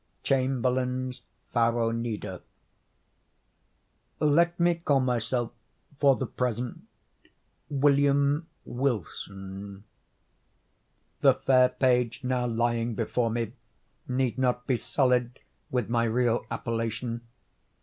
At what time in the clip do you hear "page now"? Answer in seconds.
11.69-12.47